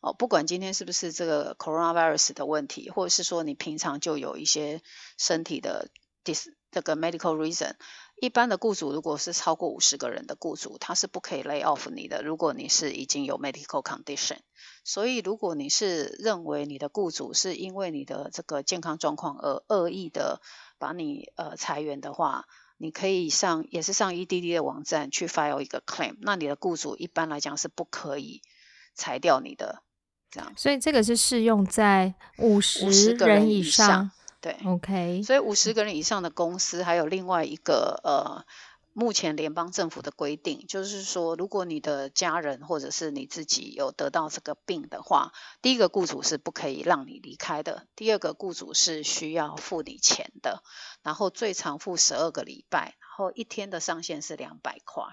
[0.00, 4.82] 哦，不管今天是不是这个 coronavirus 的问题，或者是说你平常就有一些
[5.16, 5.90] 身体的
[6.24, 7.72] dis 这个 medical reason，
[8.20, 12.22] 一般的雇主如果是超过五十个人的雇主，他是不可以 lay off 你的。
[12.22, 14.38] 如果你是已经有 medical condition，
[14.84, 20.40] 所以如果你是认为你的雇主是因为你的这个健康状况而恶意的
[20.78, 28.42] 把你呃裁员的话，你可以上也是上 EDD 的网站去 file 一个 claim，那你的雇主一般来讲是不可以
[28.94, 29.82] 裁掉你的，
[30.30, 30.52] 这样。
[30.56, 35.22] 所以这个是适用在五十个人以上，对，OK。
[35.22, 38.44] 所以五十个人以上的公司还有另外一个呃。
[38.92, 45.30] 目前联邦政府的规定就是说，如果你的家人或者是你自己有得到这个病的话，
[45.62, 50.64] 第一个雇主是不可以让你离开的，第二个雇主是需要付你钱的，
[51.04, 55.04] 然后最长付十二个礼拜，然后一天的上限是两百块，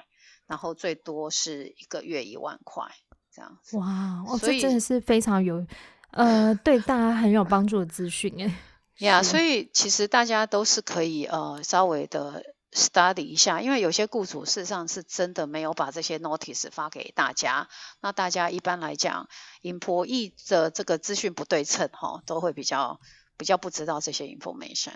[0.47, 2.85] 然后最多是一个月一万块
[3.31, 3.77] 这样子。
[3.77, 5.63] 哇，哦，这真的是非常有
[6.09, 8.51] 呃对大家很有帮助的资讯诶。
[8.99, 12.43] 呀，所以其实大家都是可以呃稍微的。
[12.69, 17.69] study 一下，因为有些雇主事实上是真的没有把这些 notice 发给大家。
[18.01, 19.29] 那大家一般来讲
[19.63, 22.99] ，employee 的这个资讯不对称，哈，都会比较
[23.37, 24.95] 比较不知道这些 information。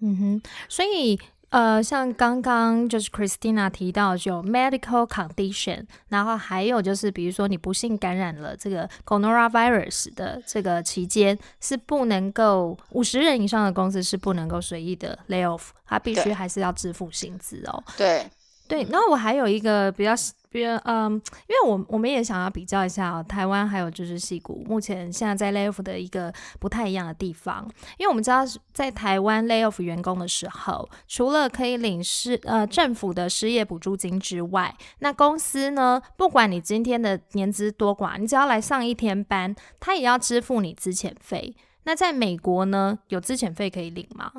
[0.00, 1.18] 嗯哼，所以。
[1.52, 17.84] 呃，像刚刚就是 Christina 提到，就 medical condition，然后还有就是，比如说你不幸感染了这个 coronavirus 的这个期间，是不能够五十人以上的公司是不能够随意的 lay off，他必须还是要支付薪资哦。
[17.98, 18.26] 对
[18.72, 20.14] 对，然后我还有一个比较。
[20.52, 21.10] 比如，嗯，
[21.48, 26.30] 因为我我们也想要比较一下哦，台湾还有就是戏谷，目前现在在 lay off 的一个
[26.60, 28.42] 不太一样的地方，因为我们知道
[28.74, 41.56] 在台湾 lay off 员工的时候，除了可以领失呃政府的失业补助金之外，那公司呢，不管你今天的年资多寡，你只要来上一天班，他也要支付你资遣费。
[41.84, 44.30] 那在美国呢，有资遣费可以领吗？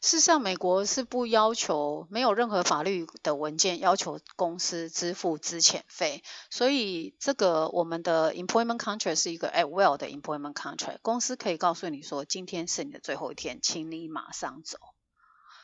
[0.00, 14.78] 事实上，美国是不要求，没有任何法律的文件要求公司支付资遣费，所以这个我们的 employment contract 是一个 at will 的 employment contract，公司可以告诉你说，今天是你的最后一天，请你马上走。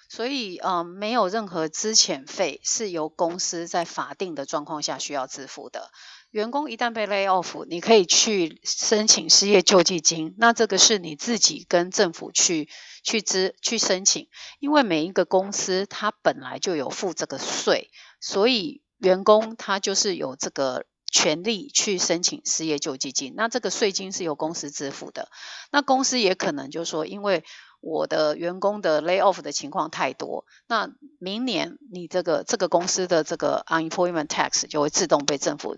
[0.08, 5.90] 所以，呃，没有任何资遣费是由公司在法定的状况下需要支付的。
[6.30, 10.34] 员工一旦被 lay off，你可以去申请失业救济金。
[10.36, 12.68] 那这个是你自己跟政府去
[13.04, 14.26] 去支去申请，
[14.58, 23.34] 因为每一个公司它本来就有付这个税，所以员工他就是有这个权利去申请失业救济金。
[23.36, 25.28] 那这个税金是由公司支付的。
[25.70, 27.44] 那公司也可能就是说，因为
[27.80, 30.90] 我的员工的 lay off 的情况太多，那
[31.20, 35.76] 明年你这个这个公司的这个 unemployment tax 就会自动被政府。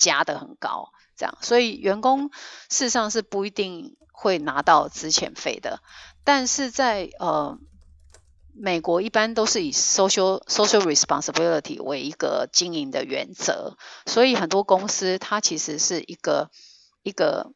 [0.00, 2.30] 加得很高，这样，所以员工
[2.68, 5.80] 事实上是不一定会拿到资遣费的。
[6.28, 7.58] 但是在呃
[8.52, 16.50] 美国，一般都是以 social social responsibility 为一个经营的原则，所以很多公司它其实是一个
[17.02, 17.52] 一个，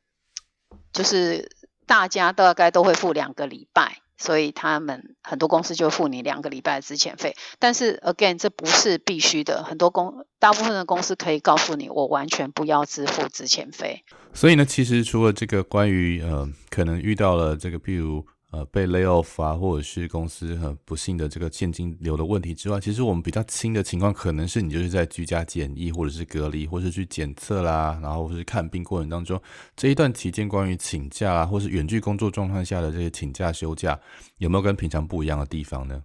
[0.90, 1.54] 就是
[1.84, 3.98] 大家大概都会付两个礼拜。
[4.16, 14.02] 所以他们很多公司就付你两个礼拜的资遣费，但是 again 这不是必须的，很多公大部分的公司可以告诉你，我完全不要支付资遣费。
[14.32, 18.24] 所以呢，其实除了这个关于呃可能遇到了这个，譬如。
[18.52, 29.40] 呃，被 lay off 啊，或者是公司很不幸的这个现金流的问题之外，其实我们比较轻的情况，可能是你就是在居家检疫，或者是隔离，或是去检测啦，然后或是看病过程当中，
[29.74, 33.98] 这一段期间关于请假啊，或是远距工作状态下的这些请假休假，
[34.36, 36.02] 有没有跟平常不一样的地方呢？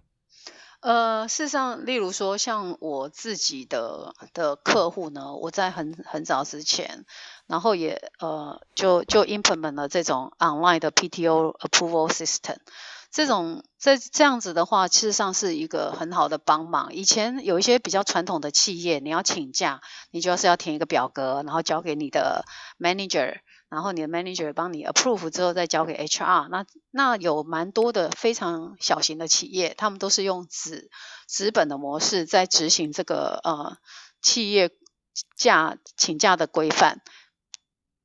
[0.80, 7.04] 呃，事实上，例如说，像我自己的的客户呢，我在很很早之前。
[7.48, 12.58] 然后也呃就就 implement 了这种 online 的 PTO approval system，
[13.10, 16.92] 这种这这样子的话，事实上是一个很好的帮忙。
[16.94, 22.44] 以前有一些比较传统的企业，你要请假，你就是要填一个表格，然后交给你的
[22.78, 23.38] manager，
[23.70, 26.48] 然后你的 manager 帮你 approve 之后再交给 HR。
[26.48, 30.90] 那那有蛮多的非常小型的企业，他们都是用纸
[31.28, 33.76] 纸本的模式在执行这个呃
[34.22, 34.70] 企业
[35.36, 37.02] 假请假的规范。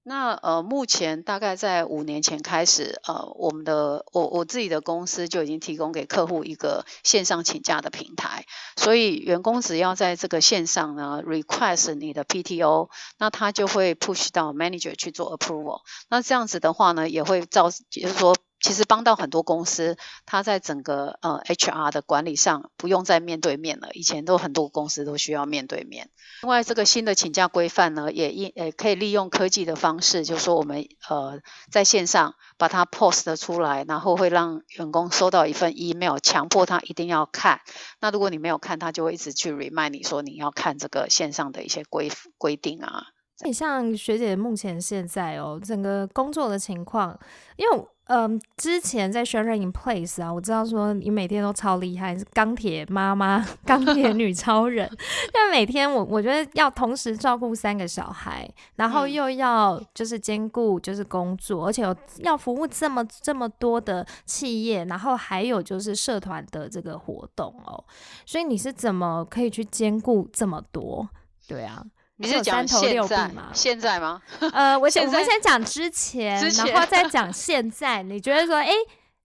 [0.05, 15.79] 那呃，目前大概在五年前开始，呃，我们的我我自己的公司就已经提供给客户一个线上请假的平台，所以员工只要在这个线上呢 request 你的 PTO，那他就会 push 到 manager 去做 approval。
[16.09, 18.35] 那这样子的话呢，也会造，就是说。
[18.63, 23.89] 其实帮到很多公司，他在整个呃 HR 的管理上不用再面对面了。
[23.91, 26.09] 以前都很多公司都需要面对面。
[26.43, 37.59] 另外，这个新的请假规范呢，也也也可以利用科技的方式，就是说我们呃在线上把它 post 出来，然后会让员工收到一份 email，强迫他一定要看。
[37.99, 43.07] 那如果你没有看，他就会一直去 remind 你说你要看这个线上的一些规规定啊。
[43.43, 47.19] 你像学姐目前现在哦，整个工作的情况，
[47.57, 47.87] 因为。
[48.07, 54.89] 嗯，之前在 Shelter in Place 啊，我知道说你每天都超厉害，是钢铁妈妈、 钢铁女超人。
[55.31, 61.83] 但每天我我觉得要同时照顾三个小孩，然后又要就是兼顾就是工作，而且
[62.19, 67.81] 要服务这么这么多的企业，然后还有就是社团的这个活动哦。
[68.25, 71.07] 所以你是怎么可以去兼顾这么多？
[71.47, 71.81] 对啊。
[72.17, 73.49] 你是讲现在吗？
[73.53, 74.21] 现在吗？
[74.53, 78.03] 呃，我先我们先讲之前，之前然后再 讲现在。
[78.03, 78.71] 你觉得说，哎，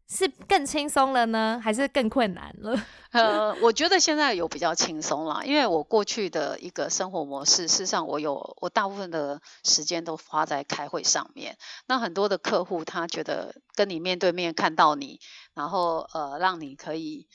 [0.08, 2.80] 是更轻松了呢，还是更困难了？
[3.12, 11.56] 呃，我觉得现在有比较轻松了，因为我过去的一个生活模式，事实上我有我大部分的时间都花在开会上面。
[11.86, 15.20] 那很多的客户他觉得跟你面对面看到你，
[15.54, 17.26] 然后呃，让你可以。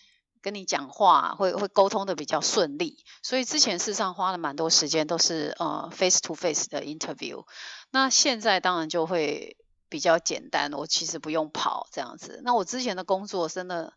[0.43, 7.45] 跟你讲话会会沟通的比较顺利，所以之前事实上花了蛮多时间都是呃 face to face 的 interview，
[7.89, 9.55] 那现在当然就会
[9.87, 12.41] 比较简单，我其实不用跑这样子。
[12.43, 13.93] 那我之前的工作真的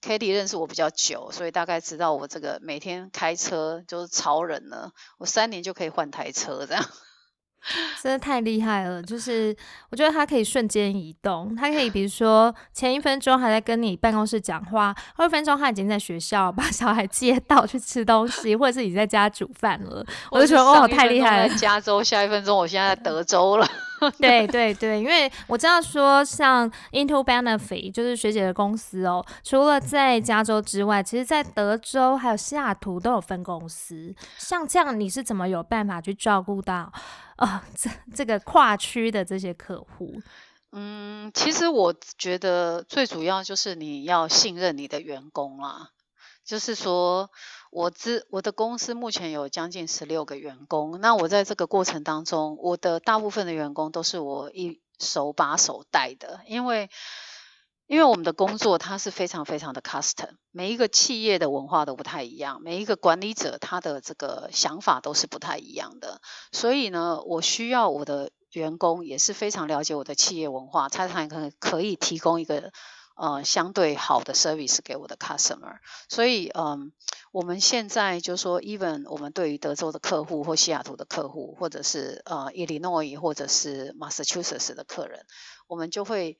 [0.00, 6.82] Katie 认识我比较久，所以大概知道我这个每天开车就是超人了，我三年就可以换台车这样。
[8.02, 9.02] 真的太厉害了！
[9.02, 9.54] 就是
[9.90, 20.04] 我觉得他可以瞬间移动，他可以比如说前一分钟还在跟你办公室讲话，后一分钟他已经在学校把小孩接到去吃东西，或者是已经在家煮饭了。
[20.30, 21.54] 我就觉得哦，太厉害了！
[21.56, 23.68] 加州下一分钟我现在在德州了。
[24.18, 34.14] 对对对，因为我知道说像 Into Benefit 就是学姐的公司哦，除了在加州之外，其实在德州还有西雅图都有分公司。
[34.38, 36.92] 像这样，你是怎么有办法去照顾到？
[37.36, 40.20] 啊，这这个跨区的这些客户，
[40.72, 45.90] 嗯，其实我觉得最主要就是你要信任你的员工啦。
[46.42, 47.30] 就是说，
[47.70, 56.90] 我之我的公司目前有将近十六个员工，那我在这个过程当中，我的大部分的员工都是我一手把手带的，因为。
[57.86, 66.20] 因为我们的工作它是非常非常的 custom，每一个企业的文化都不太一样，每一个管理者他的这个想法都是不太一样的，
[66.52, 72.70] 所以呢，我需要我的员工也是非常了解我的企业文化，他才可可以提供一个
[73.16, 75.78] 呃相对好的 service 给我的 customer。
[76.08, 76.92] 所以嗯，
[77.30, 85.26] 我们现在就说，even 我们对于德州的客户或西雅图的客户，或者是呃 Illinois 或者是 Massachusetts 的客人，
[85.66, 86.38] 我们就会。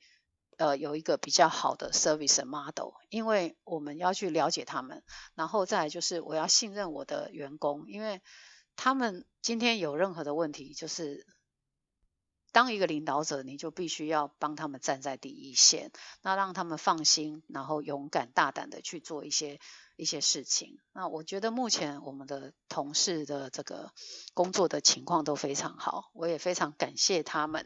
[0.57, 5.01] 呃，有一个比较好的 service model，因为我们要去了解他们，
[5.33, 8.21] 然后再来就是我要信任我的员工，因为
[8.75, 11.25] 他们今天有任何的问题，就是
[12.51, 19.59] 当一个领导者，你就必须要帮他们站在第一线，那让他们放心，然后勇敢大胆的去做一些
[20.01, 20.79] 一些事情。
[20.93, 23.91] 那我觉得目前我们的同事的这个
[24.33, 27.63] 工作的情况都非常好，我也非常感谢他们。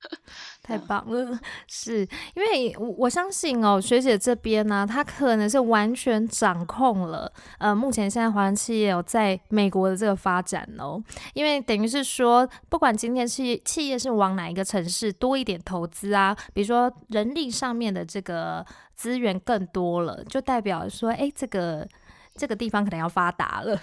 [0.62, 2.00] 太棒了，是
[2.34, 11.02] 因为我我相信哦，学姐这边呢，她可能是完全掌控了呃，目前现在华人企业有在美国的这个发展哦，
[11.34, 21.86] 因为等于是说，不管今天企企业是往哪一个城市多一点投资啊，比如说人力上面的这个资源更多了，就代表说，哎，这个。
[22.36, 23.78] 这个地方可能要发达了，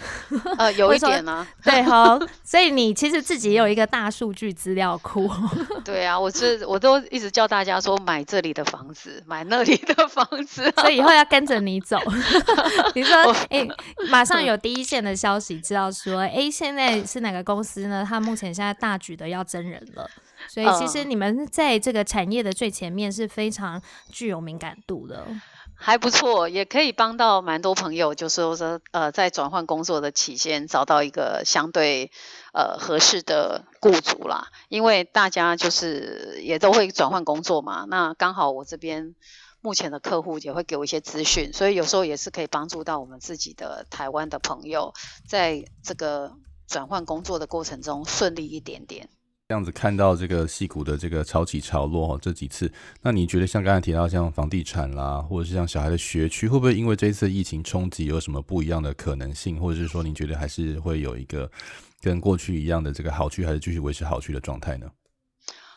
[0.58, 5.30] 呃， 有一点呢、啊， 对哈，所以你其实自己也有一个大数据资料库。
[5.84, 11.98] 对啊，我是我都一直叫大家说，买这里的房子，买那里的房子，所以以后要跟着你走。
[12.94, 13.66] 比如说，哎，
[14.10, 18.04] 马上有第一线的消息，知道说，哎，现在是哪个公司呢？
[18.08, 20.08] 他目前现在大举的要真人了，
[20.48, 23.80] 所以其实你们在这个产业的最前面是非常
[24.10, 25.26] 具有敏感度的。
[25.80, 32.10] 还不错，也可以帮到蛮多朋友，就是说，呃，在转换工作的期间找到一个相对
[32.52, 34.48] 呃合适的雇主啦。
[34.68, 39.14] 因为大家就是也都会转换工作嘛，那刚好我这边
[39.60, 44.92] 目前的客户也会给我一些资讯，所以有时候也是可以帮助到我们自己的台湾的朋友，
[45.28, 46.32] 在这个
[46.66, 49.08] 转换工作的过程中顺利一点点。
[49.48, 52.70] 这样子看到这个矽谷的这个潮起潮落这几次，
[53.00, 61.50] 那你觉得像刚才提到像房地产啦，或者是像小孩的学区，会不会因为这一次疫情冲击有什么不一样的可能性，或者是说你觉得还是会有一个
[62.02, 64.90] 跟过去一样的这个好区，还是继续维持好区的状态呢？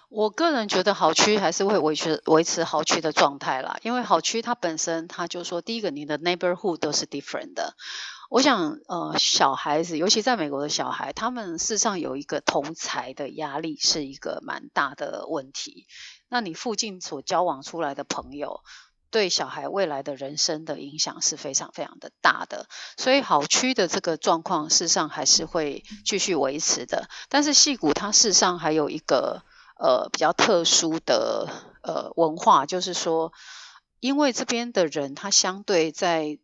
[0.10, 7.78] 我个人觉得好区还是会维持维持好区的状态啦，因为好区它本身它就说第一个你的 neighborhood 都是 different 的。
[8.32, 15.86] 我想，呃，小孩子，尤其在美国的小孩，他们事实上有一个同才的压力，是一个蛮大的问题。
[16.30, 18.62] 那你附近所交往出来的朋友，
[19.10, 22.68] 对小孩未来的人生的影响是非常非常的大的。
[22.96, 27.10] 所以，好区的这个状况，事实上还是会继续维持的。
[27.28, 29.44] 但是，戏谷它事实上还有一个
[29.78, 31.50] 呃比较特殊的
[31.84, 33.34] 呃文化，就是说，
[34.00, 36.40] 因为这边的人他相对在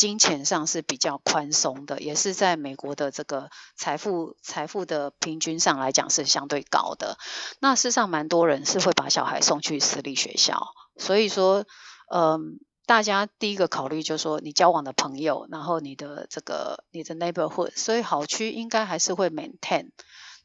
[0.00, 7.18] 金钱上是比较宽松的，也是在美国的这个财富财富的平均上来讲是相对高的。
[7.58, 10.68] 那事实上，蛮多人是会把小孩送去私立学校。
[10.96, 11.66] 所以说，
[12.10, 19.90] 嗯，大家第一个考虑就是说，你交往的朋友，然后你的这个你的 neighborhood，所以好区应该还是会 maintain。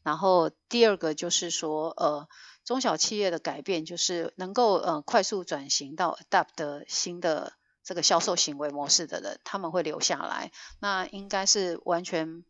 [0.03, 2.27] 然后第二个就是说，呃，
[2.65, 7.53] 中小企业的改变就是能够呃快速转型到 adapt 的新的。
[7.85, 10.51] 这个销售行为模式的人，他们会留下来。
[10.81, 12.43] 那应该是完全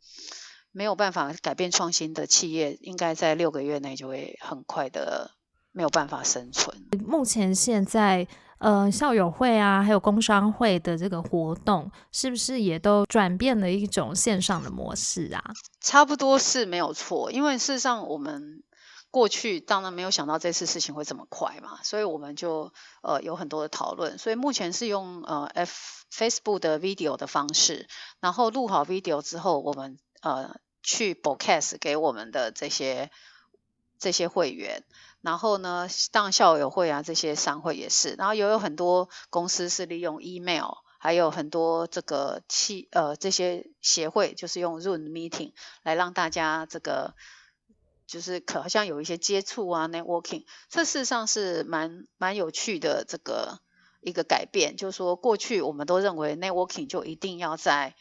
[0.72, 5.32] 没有办法改变创新的企业，应该在六个月内就会很快的
[5.72, 6.76] 没有办法生存。
[7.06, 8.28] 目前现在，
[8.58, 15.44] 呃，校友会啊，还有工商会的这个活动，是不是也都转变了一种线上的模式啊？
[15.82, 18.64] 差不多是没有错，因为事实上我们。
[19.16, 27.88] 过去当然没有想到这次事情会这么快嘛，所以我们就呃有很多的讨论，所以目前是用呃 F Facebook 的 video 的方式，
[28.20, 33.10] 然后录好 video 之后，我们呃去 broadcast 给我们的这些
[34.00, 34.84] 这些会员，
[35.22, 45.54] 然后呢，当校友会啊这些商会也是，然后也有很多公司是利用 email，还有很多这个企呃这些协会就是用 Zoom meeting
[45.84, 47.16] 来让大家这个。
[48.08, 53.60] 就是可好像有一些接触啊，networking，这事实上是蛮蛮有趣的这个
[54.02, 54.78] 一个改变。
[54.78, 57.96] 就是说，过去我们都认为 networking 就一定要在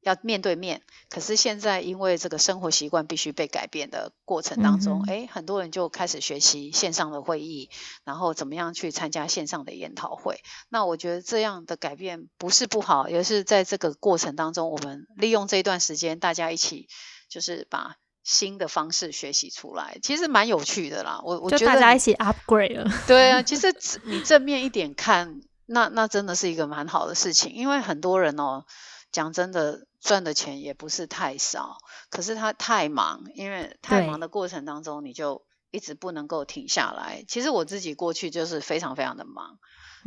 [0.00, 0.80] 要面对面，
[1.10, 7.68] 可是现在因为这个生活习惯必须被改变的过程当中，哎、嗯，很多人就开始学习线上的会议，
[8.02, 10.40] 然后怎么样去参加线上的研讨会。
[10.70, 16.88] 那我觉得这样的改变不是不好，也是在这个过程当中，我们利用这一段时间，大家一起
[17.28, 17.96] 就是把。
[18.30, 21.20] 新的方式学习出来，其实蛮有趣的啦。
[21.24, 22.88] 我我觉得大家一起 upgrade 了。
[23.08, 23.74] 对啊，其实
[24.04, 27.52] 你正面一点看，那那真的是一个蛮好的事情。
[27.52, 28.66] 因为很多人哦，
[29.10, 31.78] 讲真的，赚的钱也不是太少，
[32.08, 37.24] 可是他太忙，因为太忙的过程当中，你就一直不能够停下来。
[37.26, 39.58] 其实我自己过去就是非常非常的忙，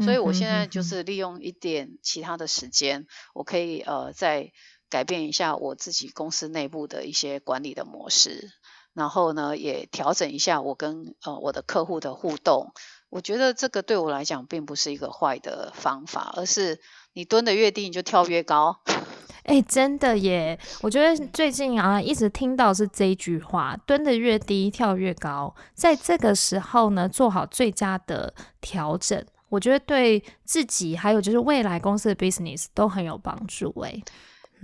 [0.01, 4.53] 所以我现在就是利用一点其他的时间，我可以呃在。
[4.93, 8.51] 改变一下我自己公司内部的一些管理的模式，
[8.93, 12.73] 然后呢，也调整一下我跟呃我的客户的互动。
[13.09, 16.79] 我觉得这个对我来讲并不是一个坏的方法，而是
[17.13, 18.81] 你蹲得越低，你就跳越高。
[19.45, 20.59] 哎，真的耶！
[20.83, 25.55] 我觉得最近啊，一直听到是这句话：蹲得越低，跳越高。
[25.73, 28.31] 在这个时候呢，做好最佳的
[28.61, 33.73] 调整，我觉得对自己还有就是未来公司的 business 都很有帮助。
[33.81, 33.99] 哎。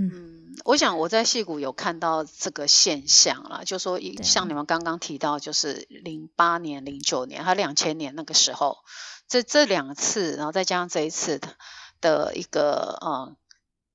[0.01, 8.77] 嗯，我想我在戏谷有看到这个现象啦，就说像你们刚刚提到，就是零八年、零九年还有两千年那个时候，
[9.27, 11.49] 这这两次，然后再加上这一次的
[11.99, 13.35] 的一个呃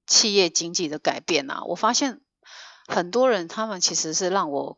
[0.07, 2.21] 企业经济的改变啊，我发现
[2.87, 4.77] 很多人他们其实是让我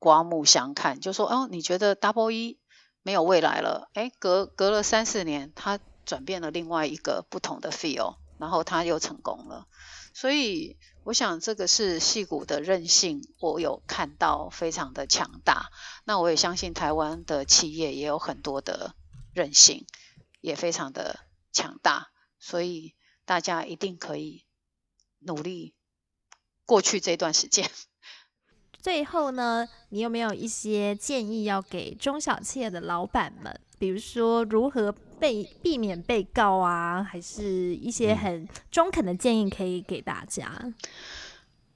[0.00, 2.58] 刮目相看，就说哦，你觉得 Double E
[3.04, 3.90] 没有未来了？
[3.94, 9.68] 诶，隔隔了三四年，他转变了另外一个不同的 feel，然后他又成功了。
[10.16, 15.70] 所以，我想这个是戏骨的韧性，我有看到非常的强大。
[16.04, 18.94] 那我也相信台湾的企业也有很多的
[19.32, 19.86] 韧性，
[20.40, 21.18] 也非常的
[21.52, 22.12] 强大。
[22.38, 22.94] 所以
[23.24, 24.44] 大家一定可以
[25.18, 25.74] 努力
[26.64, 27.68] 过去这段时间。
[28.80, 33.60] 最后呢，你有没有一些建议要给中小企业的老板们？
[33.80, 34.94] 比如说如何？
[35.18, 40.50] 被避免被告啊，还是一些很中肯的建议可以给大家。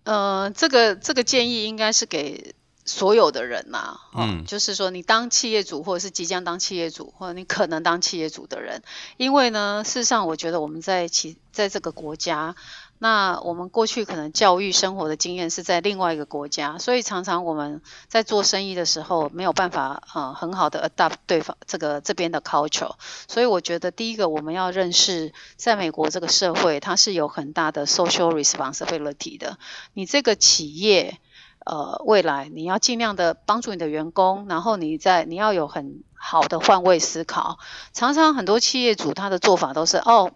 [0.05, 8.83] 呃，这个这个建议应该是给所有的人呐、啊，嗯，就是说你当企业主，或者是即将当企业主，或者你可能当企业主的人，
[9.19, 12.57] 因为呢，事实上我觉得我们在其在这个国家，
[13.01, 22.91] 那我们过去可能教育生活的经验是在另外一个国家，所以常常我们在做生意的时候没有办法呃很好的 adapt 对方这个这边的 culture。
[23.29, 29.59] 所以我觉得第一个我们要认识，在美国这个社会它是有很大的 social responsibility 的。
[29.95, 31.19] 你这个企业
[31.65, 37.61] 呃未来你要尽量的帮助你的员工，然后你在你要有很好的换位思考。
[37.93, 40.33] 常常很多企业主他的做法都是哦，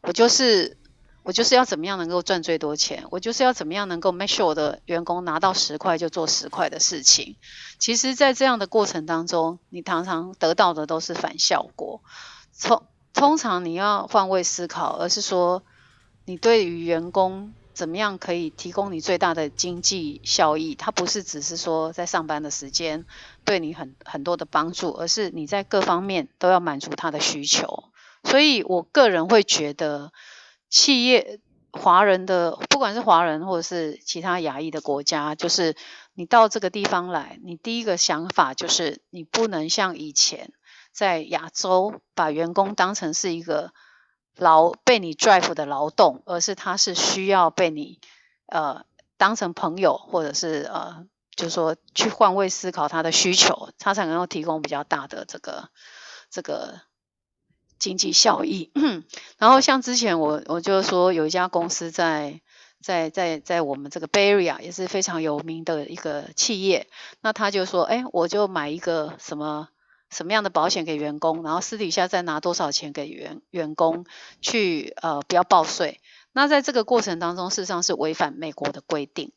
[0.00, 0.78] 我就是。
[1.26, 7.34] 我就是要怎么样能够赚最多钱，我就是要怎么样能够 make sure 我的员工拿到十块就做十块的事情。
[7.80, 12.00] 其实，在这样的过程当中，你常常得到的都是反效果。
[12.62, 15.64] 通通常你要换位思考，而是说
[16.26, 20.76] 你对于员工怎么样可以提供你最大的经济效益。
[20.76, 23.04] 它不是只是说在上班的时间
[23.44, 27.90] 对你很很多的帮助，而是你在各方面都要满足他的需求。
[28.22, 30.12] 所以我个人会觉得。
[30.68, 31.40] 企业
[31.72, 35.76] 华人的，不管是华人或者是其他亚裔的国家，就是
[36.14, 40.52] 你到这个地方来，你第一个想法就是你不能像以前
[40.92, 43.72] 在亚洲把员工当成是一个
[44.36, 48.00] 劳被你 drive 的劳动，而是他是需要被你
[48.46, 48.84] 呃
[49.16, 51.06] 当成朋友，或者是呃
[51.36, 55.68] 就是说去换位思考他的需求，他才能够提供比较大的这个
[56.30, 56.80] 这个。
[57.78, 58.70] 经济效益，
[59.38, 62.40] 然后像之前我我就说有一家公司在
[62.80, 66.88] 在在在我们这个 Bay Area 也是非常有名的一个企业，
[67.20, 69.68] 那他就说，哎，我就买一个什么
[70.10, 74.06] 什么样的保险给员工，然后私底下再拿多少钱给员员工
[74.40, 76.00] 去呃不要报税，
[76.32, 79.32] 那在这个过程当中事实上是违反美国的规定，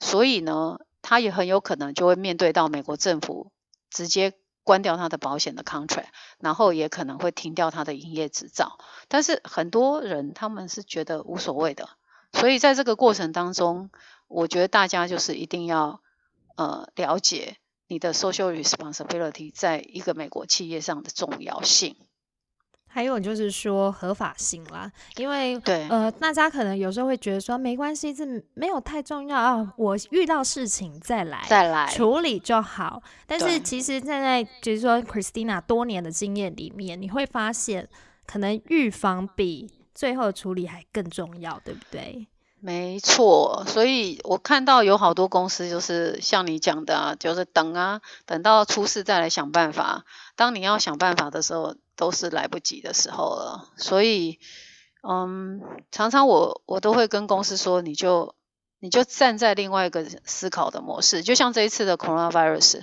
[0.00, 3.50] 所以呢，他也很有可能就会面对到美国政府
[3.90, 4.32] 直接。
[4.64, 6.06] 关掉他的保险的 contract，
[6.40, 8.78] 然后也可能会停掉他的营业执照。
[9.06, 11.90] 但是很多人他们是觉得无所谓的，
[12.32, 13.90] 所以在这个过程当中，
[14.26, 16.00] 我觉得大家就是一定要
[16.56, 21.96] 呃了解你的 social responsibility 在一个美国企业上的重要性。
[22.94, 28.24] 还有就是说合法性啦，因为对呃，大家可能有时候会觉得说没关系，这
[28.54, 33.02] 没有太重要啊，我遇到事情再来再来处理就好。
[33.26, 37.88] 但是其实站在就是说 Christina 多年的经验里面，你会发现
[38.26, 42.28] 可能预防比最后处理还更重要，对不对？
[42.60, 50.04] 没错，所以我看到有好多公司就是像你讲的啊，就是等啊，等到出事再来想办法。
[50.36, 54.38] 当你要想办法的时候，都是来不及的时候了，所以，
[55.02, 58.34] 嗯，常常我我都会跟公司说，你就
[58.80, 62.82] 你就站在另外一个思考的模式，就像这一次的 coronavirus，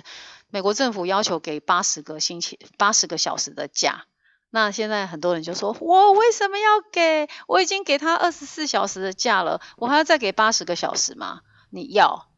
[0.50, 4.06] 美国政府要求给八十个星期八十个小时的假，
[4.50, 7.28] 那现在很多人就说，我为什么要给？
[7.46, 11.40] 我已经给他二十四小时的假了，我还要再给八十个小时吗？
[11.70, 12.31] 你要？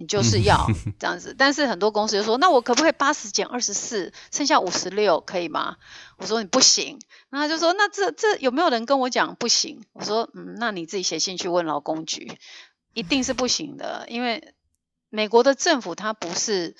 [0.00, 0.66] 你就是要
[0.98, 5.76] 这样子，但是很多公司就说，那我可不可以八十减二十四，剩下五十六，可以吗？
[6.16, 6.98] 我说你不行，
[7.28, 9.84] 那他就说，那这这有没有人跟我讲不行？
[9.92, 12.32] 我说，嗯，那你自己写信去问劳工局，
[12.94, 14.54] 一定是不行的，因为
[15.10, 16.76] 美国的政府它不是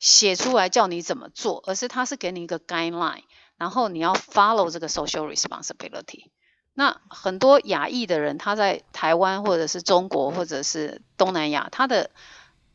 [0.00, 3.22] 写出来叫你怎么做，而是它是给你一个 guideline，
[3.56, 6.30] 然后你要 follow 这个 social responsibility。
[6.76, 12.10] 那很多亚裔的人，他在台湾或者是中国或者是东南亚，他的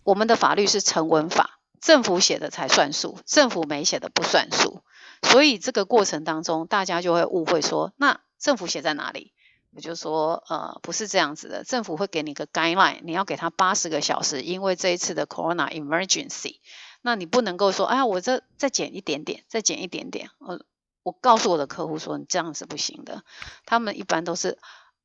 [0.09, 4.81] 我们的法律是成文法，政府写的才算数，政府没写的不算数。
[5.21, 9.33] 所以这个过程当中，大家就会误会说，那政府写在哪里？
[9.71, 16.55] 我就说，呃，不是这样子的，政府会给你个 guideline，你要给他八十个小时，因为这一次的 corona emergency，
[17.03, 20.31] 那你不能够说，哎呀，我这再减一点点，再减一点点。
[20.39, 20.59] 我
[21.03, 23.23] 我告诉我的客户说，你这样是不行的，
[23.67, 24.57] 他们一般都是。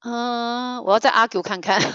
[0.04, 1.80] 嗯，我要再 argue 看看。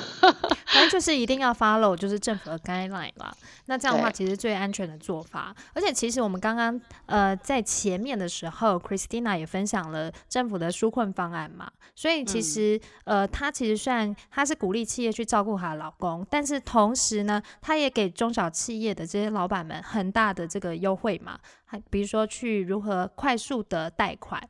[0.66, 3.36] 反正就是一定要 follow，就是政府的 guideline 啦。
[3.66, 5.54] 那这样的话，其实最安全的做法。
[5.74, 11.70] 而且，其实我们刚刚呃在前面的时候，Christina 也分享了政府的纾困方案嘛。
[11.96, 21.38] 所以其实、嗯、呃，他其实虽然他是鼓励企业去照顾她的老公，但是同时呢，他也给中小企业的这些老板们很大的这个优惠嘛。
[21.66, 24.42] 还比如说去如何快速的贷款。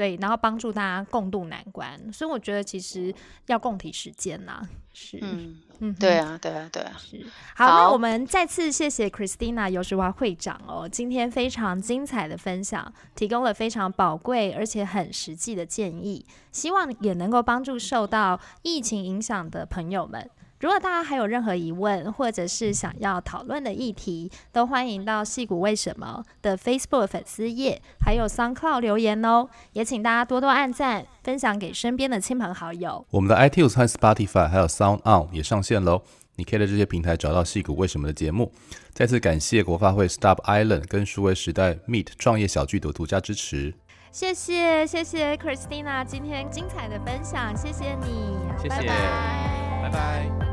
[0.00, 3.14] 对，然后帮助大家共度难关，所以我觉得其实
[3.48, 7.22] 要共体时间呐，是，嗯嗯，对啊，对啊，对啊，是。
[7.54, 20.30] 好，好，那我们再次谢谢 Christina 游石华会长哦，今天非常精彩的分享，提供了非常宝贵而且很实际的建议，希望也能够帮助受到疫情影响的朋友们。
[20.60, 29.48] 如果大家还有任何疑问，或者是想要讨论的议题，都欢迎到戏骨为什么的 Facebook 粉丝页，还有 SoundCloud 留言哦。
[29.72, 33.06] 也请大家多多按赞，分享给身边的亲朋好友。
[33.10, 36.02] 我们的 iTunes 和 Spotify 还有 Sound On 也上线喽，
[36.36, 38.52] 你可以在这些平台找到戏骨为什么的节目。
[38.92, 43.72] 再次感谢国发会 Stop Island 跟数位时代 Meet 创业小聚的独家支持。
[44.12, 49.80] 谢谢谢谢 Christina 今天精彩的分享，谢谢你，谢谢，拜拜。
[49.82, 50.49] 拜拜。